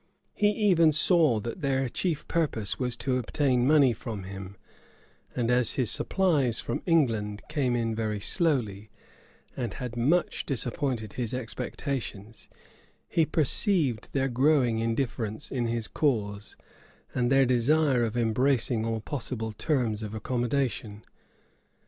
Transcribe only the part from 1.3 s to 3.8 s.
that their chief purpose was to obtain